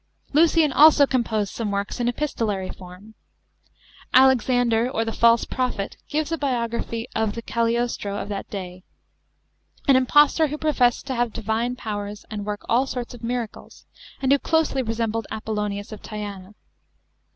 Lucian 0.33 0.73
also 0.73 1.05
composed 1.05 1.53
some 1.53 1.69
works 1.69 1.99
in 1.99 2.07
epistolary 2.07 2.71
form. 2.71 3.13
Alex 4.15 4.49
ander 4.49 4.89
or 4.89 5.05
the 5.05 5.11
False 5.11 5.45
Prophet 5.45 5.95
gives 6.09 6.31
a 6.31 6.39
biography 6.39 7.07
of 7.13 7.35
the 7.35 7.41
Cagliostro 7.43 8.17
of 8.17 8.27
that, 8.27 8.49
day, 8.49 8.83
an 9.87 9.95
impostor 9.95 10.47
who 10.47 10.57
professed 10.57 11.05
to 11.05 11.13
have 11.13 11.31
divine 11.31 11.75
powers 11.75 12.25
and 12.31 12.47
work 12.47 12.61
all 12.67 12.87
sorts 12.87 13.13
of 13.13 13.23
miracles 13.23 13.85
and 14.23 14.31
who 14.31 14.39
closely 14.39 14.81
resembled 14.81 15.27
Apollonius 15.29 15.91
of 15.91 16.01
Tyana. 16.01 16.55